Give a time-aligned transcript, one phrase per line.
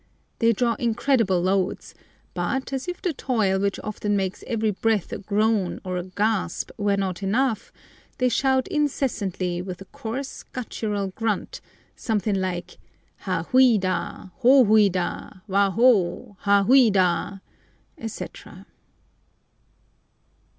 [0.39, 1.93] They draw incredible loads,
[2.33, 6.71] but, as if the toil which often makes every breath a groan or a gasp
[6.75, 7.71] were not enough,
[8.17, 11.61] they shout incessantly with a coarse, guttural grunt,
[11.95, 12.79] something like
[13.27, 17.41] Ha huida, Ho huida, wa ho, Ha huida,
[17.95, 18.65] etc.